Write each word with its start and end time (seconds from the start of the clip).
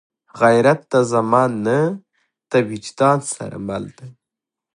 غیرت 0.41 0.79
د 0.91 0.95
زمان 1.13 1.51
نه، 1.65 1.79
د 2.51 2.53
وجدان 2.69 3.19
سره 3.35 3.57
مل 3.67 3.85
دی 3.97 4.09